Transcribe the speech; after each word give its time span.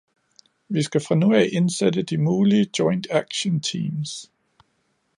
Vi 0.69 0.83
skal 0.83 1.01
fra 1.07 1.15
nu 1.15 1.33
af 1.33 1.49
indsætte 1.51 2.01
de 2.01 2.17
mulige 2.17 2.69
joint 2.79 3.07
action 3.09 3.59
teams. 3.59 4.31